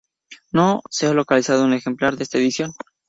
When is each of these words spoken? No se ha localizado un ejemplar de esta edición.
No 0.51 0.81
se 0.89 1.05
ha 1.05 1.13
localizado 1.13 1.63
un 1.63 1.73
ejemplar 1.73 2.15
de 2.17 2.23
esta 2.23 2.39
edición. 2.39 2.73